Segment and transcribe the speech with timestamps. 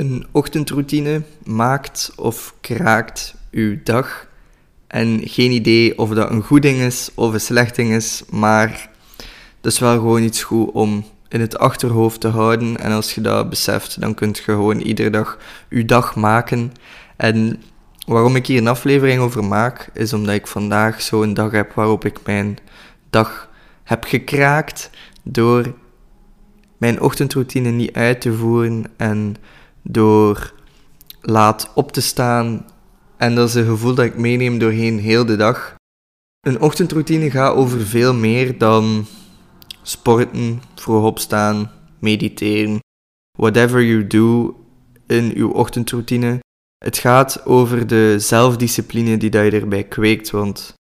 [0.00, 4.26] Een ochtendroutine maakt of kraakt uw dag.
[4.86, 8.90] En geen idee of dat een goed ding is of een slecht ding is, maar
[9.60, 12.76] dat is wel gewoon iets goed om in het achterhoofd te houden.
[12.76, 15.38] En als je dat beseft, dan kunt je gewoon iedere dag
[15.70, 16.72] je dag maken.
[17.16, 17.62] En
[18.06, 22.04] waarom ik hier een aflevering over maak, is omdat ik vandaag zo'n dag heb waarop
[22.04, 22.58] ik mijn
[23.10, 23.48] dag
[23.84, 24.90] heb gekraakt
[25.22, 25.74] door
[26.76, 29.36] mijn ochtendroutine niet uit te voeren en
[29.82, 30.52] door
[31.20, 32.66] laat op te staan.
[33.16, 35.74] En dat is een gevoel dat ik meeneem doorheen heel de dag.
[36.40, 39.06] Een ochtendroutine gaat over veel meer dan
[39.82, 42.78] sporten, vroeg opstaan, mediteren.
[43.38, 44.56] Whatever you do
[45.06, 46.38] in uw ochtendroutine.
[46.84, 50.30] Het gaat over de zelfdiscipline die dat je erbij kweekt.
[50.30, 50.74] Want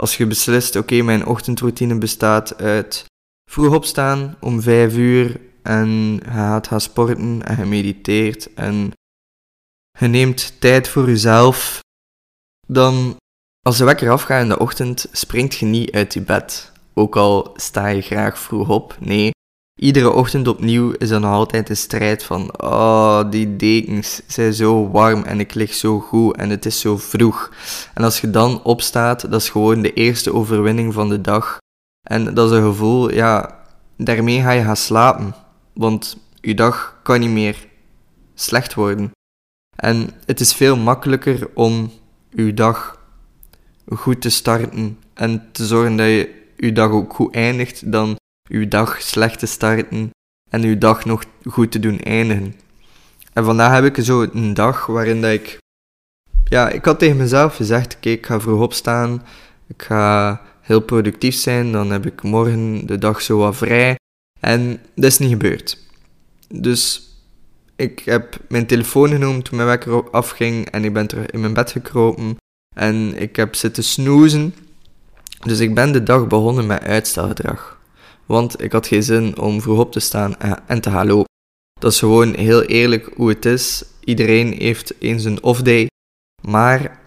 [0.00, 3.04] als je beslist, oké, mijn ochtendroutine bestaat uit
[3.50, 8.92] vroeg opstaan om vijf uur en je gaat gaan sporten en je mediteert en
[9.98, 11.80] je neemt tijd voor jezelf,
[12.66, 13.16] dan
[13.62, 16.72] als de wekker afgaat in de ochtend, springt je niet uit je bed.
[16.94, 18.96] Ook al sta je graag vroeg op.
[19.00, 19.30] Nee,
[19.80, 24.90] iedere ochtend opnieuw is er nog altijd een strijd van oh, die dekens zijn zo
[24.90, 27.52] warm en ik lig zo goed en het is zo vroeg.
[27.94, 31.58] En als je dan opstaat, dat is gewoon de eerste overwinning van de dag.
[32.08, 33.58] En dat is een gevoel, ja,
[33.96, 35.34] daarmee ga je gaan slapen.
[35.80, 37.66] Want je dag kan niet meer
[38.34, 39.10] slecht worden.
[39.76, 41.92] En het is veel makkelijker om
[42.30, 43.04] je dag
[43.88, 48.68] goed te starten en te zorgen dat je je dag ook goed eindigt dan je
[48.68, 50.10] dag slecht te starten
[50.50, 52.54] en je dag nog goed te doen eindigen.
[53.32, 55.58] En vandaag heb ik zo een dag waarin dat ik...
[56.44, 59.22] Ja, ik had tegen mezelf gezegd, kijk, ik ga vroeg opstaan,
[59.66, 63.98] ik ga heel productief zijn, dan heb ik morgen de dag zo wat vrij.
[64.40, 65.78] En dat is niet gebeurd.
[66.48, 67.10] Dus
[67.76, 71.54] ik heb mijn telefoon genomen toen mijn wekker afging en ik ben terug in mijn
[71.54, 72.36] bed gekropen.
[72.76, 74.54] En ik heb zitten snoezen.
[75.40, 77.80] Dus ik ben de dag begonnen met uitstelgedrag.
[78.26, 81.28] Want ik had geen zin om vroeg op te staan en te gaan lopen.
[81.80, 83.84] Dat is gewoon heel eerlijk hoe het is.
[84.04, 85.86] Iedereen heeft eens een off-day.
[86.42, 87.00] Maar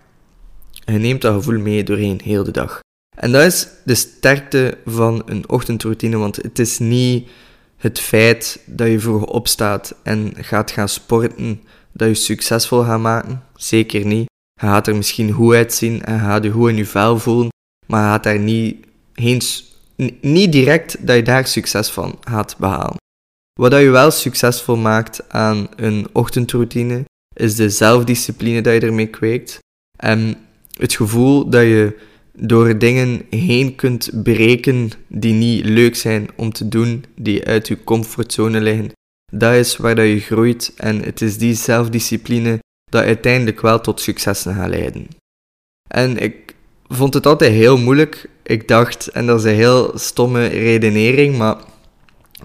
[0.70, 2.80] je neemt dat gevoel mee doorheen heel de dag.
[3.16, 7.30] En dat is de sterkte van een ochtendroutine, want het is niet
[7.78, 13.44] het feit dat je vroeg opstaat en gaat gaan sporten, dat je succesvol gaat maken.
[13.56, 14.26] Zeker niet.
[14.62, 17.50] Je gaat er misschien goed uitzien en gaat je goed in je vel voelen,
[17.88, 19.42] maar je gaat daar niet, heen,
[20.22, 23.02] niet direct dat je daar succes van gaat behalen.
[23.60, 27.04] Wat dat je wel succesvol maakt aan een ochtendroutine,
[27.34, 29.60] is de zelfdiscipline dat je ermee kweekt.
[29.98, 30.36] En
[30.80, 32.00] het gevoel dat je
[32.38, 37.84] door dingen heen kunt breken die niet leuk zijn om te doen, die uit je
[37.84, 38.92] comfortzone liggen.
[39.32, 42.60] Dat is waar dat je groeit en het is die zelfdiscipline
[42.92, 45.08] dat uiteindelijk wel tot successen gaat leiden.
[45.88, 46.56] En ik
[46.88, 48.30] vond het altijd heel moeilijk.
[48.44, 51.58] Ik dacht, en dat is een heel stomme redenering, maar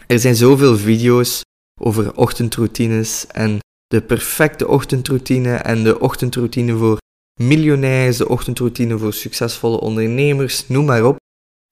[0.07, 1.41] er zijn zoveel video's
[1.81, 6.99] over ochtendroutines en de perfecte ochtendroutine en de ochtendroutine voor
[7.39, 11.17] miljonairs, de ochtendroutine voor succesvolle ondernemers, noem maar op.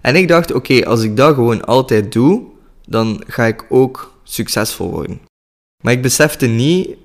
[0.03, 2.45] En ik dacht, oké, als ik dat gewoon altijd doe,
[2.89, 5.21] dan ga ik ook succesvol worden.
[5.83, 6.97] Maar ik besefte niet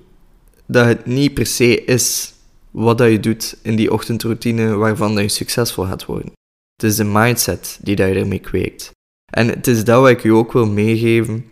[0.65, 2.33] dat het niet per se is
[2.71, 6.31] wat dat je doet in die ochtendroutine waarvan dat je succesvol gaat worden.
[6.75, 8.91] Het is de mindset die dat je ermee kweekt.
[9.33, 11.45] En het is dat wat ik je ook wil meegeven.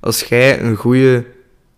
[0.00, 1.26] Als jij een goede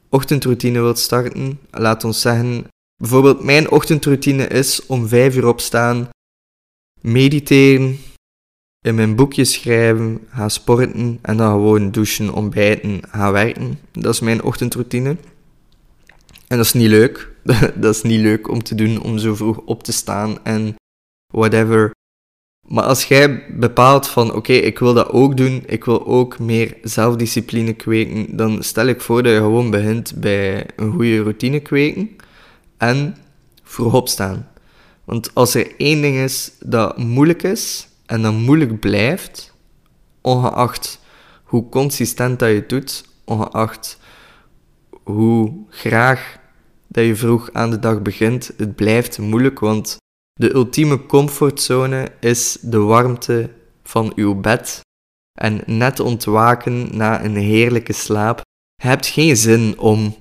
[0.08, 2.66] ochtendroutine wilt starten, laat ons zeggen,
[2.98, 6.08] Bijvoorbeeld, mijn ochtendroutine is om vijf uur opstaan,
[7.00, 7.98] mediteren,
[8.80, 13.78] in mijn boekje schrijven, gaan sporten en dan gewoon douchen, ontbijten, gaan werken.
[13.92, 15.16] Dat is mijn ochtendroutine.
[16.48, 17.32] En dat is niet leuk.
[17.82, 20.74] dat is niet leuk om te doen, om zo vroeg op te staan en
[21.32, 21.90] whatever.
[22.68, 26.76] Maar als jij bepaalt van oké, ik wil dat ook doen, ik wil ook meer
[26.82, 32.16] zelfdiscipline kweken, dan stel ik voor dat je gewoon begint bij een goede routine kweken
[32.78, 33.16] en
[33.62, 34.48] vroeg opstaan.
[35.04, 39.54] Want als er één ding is dat moeilijk is en dat moeilijk blijft,
[40.20, 41.00] ongeacht
[41.44, 43.98] hoe consistent dat je het doet, ongeacht
[45.02, 46.36] hoe graag
[46.86, 49.96] dat je vroeg aan de dag begint, het blijft moeilijk, want
[50.32, 53.50] de ultieme comfortzone is de warmte
[53.82, 54.80] van uw bed
[55.40, 58.40] en net ontwaken na een heerlijke slaap.
[58.82, 60.16] Je hebt geen zin om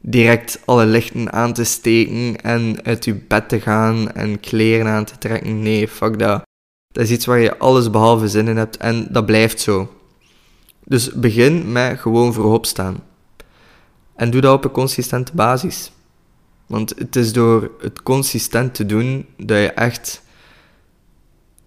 [0.00, 5.04] direct alle lichten aan te steken en uit je bed te gaan en kleren aan
[5.04, 5.62] te trekken.
[5.62, 6.42] Nee, fuck dat.
[6.92, 9.94] Dat is iets waar je alles behalve zin in hebt en dat blijft zo.
[10.84, 13.02] Dus begin met gewoon voorop staan.
[14.16, 15.92] En doe dat op een consistente basis.
[16.66, 20.22] Want het is door het consistent te doen dat je echt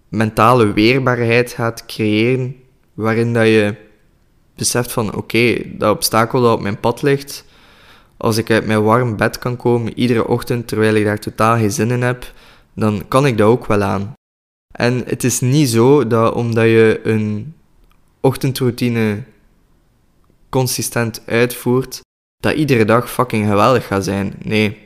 [0.08, 2.56] mentale weerbaarheid gaat creëren,
[2.94, 3.74] waarin dat je
[4.56, 7.44] beseft van oké, dat obstakel dat op mijn pad ligt,
[8.16, 11.70] als ik uit mijn warm bed kan komen iedere ochtend terwijl ik daar totaal geen
[11.70, 12.32] zin in heb,
[12.74, 14.12] dan kan ik dat ook wel aan.
[14.76, 17.54] En het is niet zo dat omdat je een
[18.20, 19.22] ochtendroutine
[20.48, 22.00] consistent uitvoert,
[22.42, 24.34] dat iedere dag fucking geweldig gaat zijn.
[24.42, 24.78] Nee,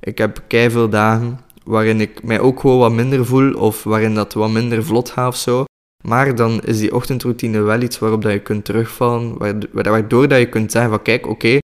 [0.00, 4.32] ik heb veel dagen waarin ik mij ook gewoon wat minder voel of waarin dat
[4.32, 5.64] wat minder vlot gaat of zo.
[6.04, 9.38] Maar dan is die ochtendroutine wel iets waarop dat je kunt terugvallen,
[9.72, 11.58] waardoor dat je kunt zeggen van kijk, oké,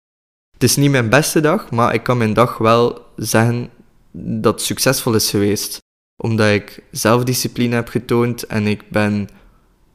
[0.54, 3.70] het is niet mijn beste dag, maar ik kan mijn dag wel zeggen
[4.12, 5.78] dat het succesvol is geweest.
[6.22, 9.28] Omdat ik zelfdiscipline heb getoond en ik ben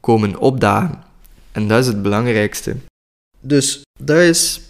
[0.00, 1.02] komen opdagen.
[1.52, 2.76] En dat is het belangrijkste.
[3.40, 4.60] Dus dat is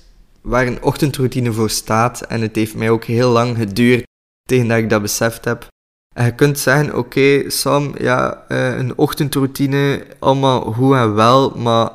[0.40, 2.20] waar een ochtendroutine voor staat.
[2.20, 4.02] En het heeft mij ook heel lang geduurd
[4.48, 5.68] tegen dat ik dat beseft heb.
[6.14, 11.92] En je kunt zeggen, oké Sam, ja, eh, een ochtendroutine, allemaal goed en wel, maar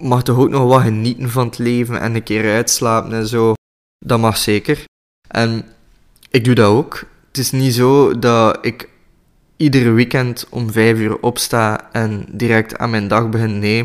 [0.00, 3.52] mag toch ook nog wat genieten van het leven en een keer uitslapen en zo.
[3.98, 4.84] Dat mag zeker.
[5.28, 5.64] En
[6.30, 7.04] ik doe dat ook.
[7.28, 8.88] Het is niet zo dat ik
[9.56, 13.58] iedere weekend om vijf uur opsta en direct aan mijn dag begin.
[13.58, 13.82] Nee,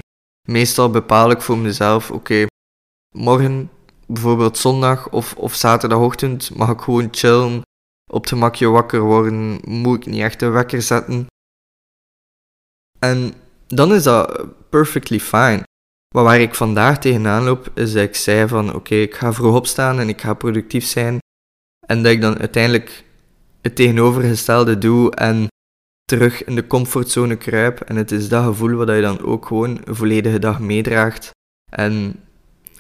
[0.48, 2.46] meestal bepaal ik voor mezelf, oké,
[3.16, 3.72] morgen,
[4.08, 7.62] bijvoorbeeld zondag of, of zaterdagochtend, mag ik gewoon chillen,
[8.12, 11.26] op het gemakje wakker worden, moet ik niet echt een wekker zetten.
[13.00, 13.34] En
[13.68, 15.64] dan is dat perfectly fine.
[16.16, 19.56] Maar waar ik vandaag tegenaan loop, is dat ik zei van oké, ik ga vroeg
[19.56, 21.18] opstaan en ik ga productief zijn.
[21.88, 23.04] En dat ik dan uiteindelijk
[23.62, 25.48] het tegenovergestelde doe en
[26.06, 27.80] terug in de comfortzone kruip.
[27.80, 31.32] En het is dat gevoel wat je dan ook gewoon een volledige dag meedraagt.
[31.72, 32.24] En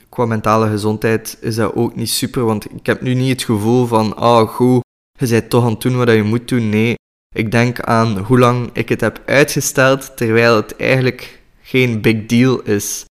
[0.10, 3.86] qua mentale gezondheid is dat ook niet super, want ik heb nu niet het gevoel
[3.86, 4.84] van, ah oh, goed,
[5.20, 6.70] je bent toch aan het doen wat je moet doen.
[6.70, 6.96] Nee,
[7.36, 12.62] ik denk aan hoe lang ik het heb uitgesteld, terwijl het eigenlijk geen big deal
[12.62, 13.06] is.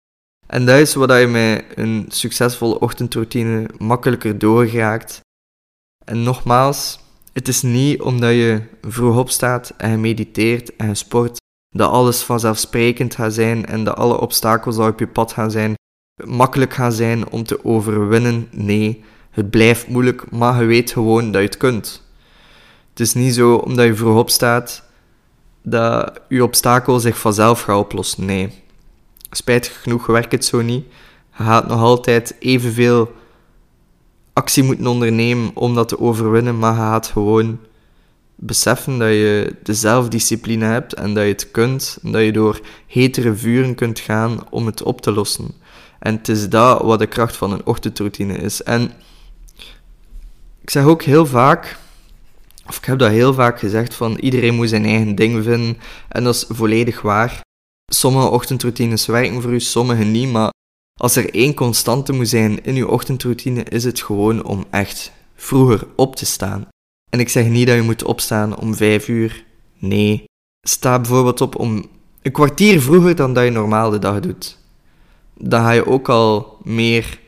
[0.55, 5.19] En dat is wat je met een succesvolle ochtendroutine makkelijker doorgaat.
[6.05, 6.99] En nogmaals,
[7.33, 11.37] het is niet omdat je vroeg opstaat en je mediteert en je sport,
[11.69, 15.73] dat alles vanzelfsprekend gaat zijn en dat alle obstakels die op je pad gaan zijn,
[16.23, 18.47] makkelijk gaan zijn om te overwinnen.
[18.51, 22.03] Nee, het blijft moeilijk, maar je weet gewoon dat je het kunt.
[22.89, 24.83] Het is niet zo omdat je vroeg opstaat
[25.61, 28.25] dat je obstakel zich vanzelf gaat oplossen.
[28.25, 28.63] Nee.
[29.37, 30.85] Spijtig genoeg werkt het zo niet.
[31.37, 33.11] Je gaat nog altijd evenveel
[34.33, 37.59] actie moeten ondernemen om dat te overwinnen, maar je gaat gewoon
[38.35, 42.59] beseffen dat je de zelfdiscipline hebt en dat je het kunt, en dat je door
[42.87, 45.51] hetere vuren kunt gaan om het op te lossen.
[45.99, 48.63] En het is dat wat de kracht van een ochtendroutine is.
[48.63, 48.91] En
[50.61, 51.77] ik zeg ook heel vaak,
[52.67, 55.77] of ik heb dat heel vaak gezegd, van iedereen moet zijn eigen ding vinden.
[56.07, 57.44] En dat is volledig waar.
[57.93, 60.31] Sommige ochtendroutines werken voor u, sommige niet.
[60.31, 60.53] Maar
[60.99, 65.87] als er één constante moet zijn in uw ochtendroutine, is het gewoon om echt vroeger
[65.95, 66.67] op te staan.
[67.09, 69.45] En ik zeg niet dat je moet opstaan om vijf uur.
[69.77, 70.23] Nee.
[70.67, 71.85] Sta bijvoorbeeld op om
[72.21, 74.57] een kwartier vroeger dan dat je normaal de dag doet.
[75.37, 77.19] Dan ga je ook al meer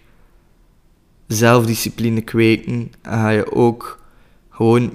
[1.27, 2.92] zelfdiscipline kweken.
[3.01, 4.04] En ga je ook
[4.50, 4.94] gewoon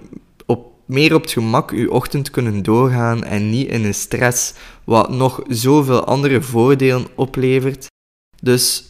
[0.87, 5.43] meer op het gemak je ochtend kunnen doorgaan en niet in een stress, wat nog
[5.49, 7.87] zoveel andere voordelen oplevert.
[8.41, 8.85] Dus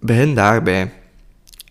[0.00, 0.92] begin daarbij.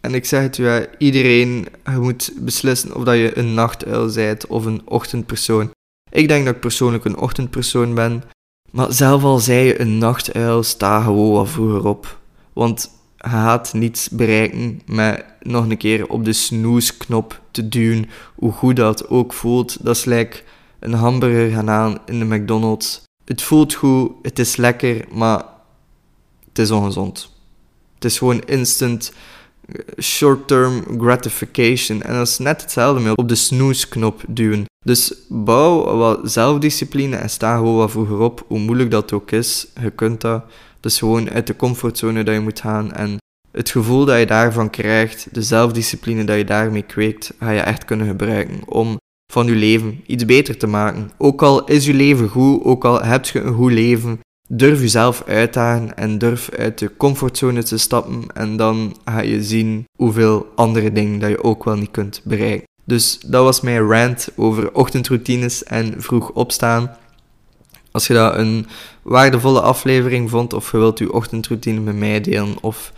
[0.01, 4.47] En ik zeg het u, iedereen je moet beslissen of dat je een nachtuil bent
[4.47, 5.71] of een ochtendpersoon.
[6.11, 8.23] Ik denk dat ik persoonlijk een ochtendpersoon ben.
[8.71, 12.19] Maar zelf al zei je een nachtuil, sta gewoon wat vroeger op.
[12.53, 18.09] Want gaat niets bereiken met nog een keer op de snoesknop te duwen.
[18.35, 19.85] Hoe goed dat ook voelt.
[19.85, 20.41] Dat is like
[20.79, 23.01] een hamburger gaan aan in de McDonald's.
[23.25, 25.43] Het voelt goed, het is lekker, maar
[26.47, 27.31] het is ongezond.
[27.95, 29.13] Het is gewoon instant
[29.65, 32.01] eh, short-term gratification.
[32.01, 34.65] En dat is net hetzelfde met op de snoesknop duwen.
[34.85, 39.67] Dus bouw wat zelfdiscipline en sta gewoon wat vroeger op, hoe moeilijk dat ook is.
[39.81, 40.43] Je kunt dat.
[40.81, 42.93] Dus gewoon uit de comfortzone dat je moet gaan.
[42.93, 43.17] En
[43.51, 47.85] het gevoel dat je daarvan krijgt, de zelfdiscipline dat je daarmee kweekt, ga je echt
[47.85, 48.97] kunnen gebruiken om
[49.31, 51.11] van je leven iets beter te maken.
[51.17, 54.19] Ook al is je leven goed, ook al heb je een goed leven,
[54.49, 59.85] durf jezelf uitdagen en durf uit de comfortzone te stappen en dan ga je zien
[59.97, 62.67] hoeveel andere dingen dat je ook wel niet kunt bereiken.
[62.85, 66.97] Dus dat was mijn rant over ochtendroutines en vroeg opstaan.
[67.91, 68.67] Als je dat een
[69.01, 72.93] waardevolle aflevering vond of je wilt je ochtendroutine met mij delen of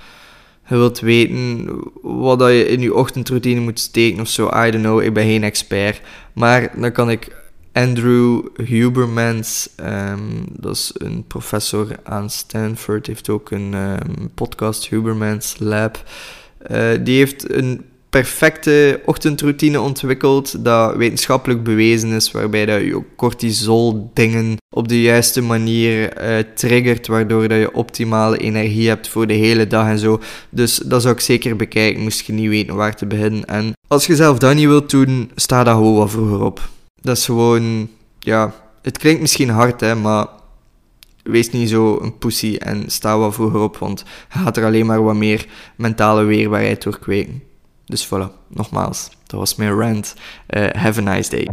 [0.67, 1.69] je wilt weten
[2.01, 4.47] wat dat je in je ochtendroutine moet steken of zo.
[4.47, 6.01] I don't know, ik ben geen expert.
[6.33, 7.41] Maar dan kan ik
[7.73, 10.19] Andrew Hubermans, ehm,
[10.49, 16.03] dat is een professor aan Stanford, heeft ook een um, podcast, Hubermans Lab.
[16.71, 24.11] Uh, die heeft een perfecte ochtendroutine ontwikkeld dat wetenschappelijk bewezen is, waarbij dat je cortisol
[24.13, 29.33] dingen op de juiste manier uh, triggert, waardoor dat je optimale energie hebt voor de
[29.33, 30.19] hele dag en zo.
[30.49, 33.45] Dus dat zou ik zeker bekijken, moest je niet weten waar te beginnen.
[33.45, 36.69] En als je zelf dat niet wilt doen, sta daar gewoon wat vroeger op.
[37.01, 37.89] Dat is gewoon,
[38.19, 40.27] ja, het klinkt misschien hard, hè, maar
[41.23, 44.03] wees niet zo een pussy en sta wat vroeger op, want
[44.33, 47.51] je gaat er alleen maar wat meer mentale weerbaarheid door kweken.
[47.93, 50.15] Dus voilà, nogmaals, dat was mijn rant.
[50.49, 51.47] Uh, have a nice day.